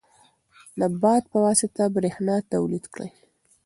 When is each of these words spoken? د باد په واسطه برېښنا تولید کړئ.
د 0.79 0.81
باد 1.01 1.23
په 1.31 1.37
واسطه 1.45 1.83
برېښنا 1.95 2.35
تولید 2.51 2.85
کړئ. 2.93 3.09